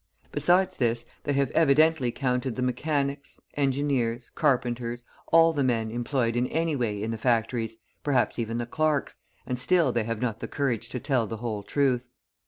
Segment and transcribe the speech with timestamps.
[0.31, 6.47] Besides this, they have evidently counted the mechanics, engineers, carpenters, all the men employed in
[6.47, 10.47] any way in the factories, perhaps even the clerks, and still they have not the
[10.47, 12.09] courage to tell the whole truth.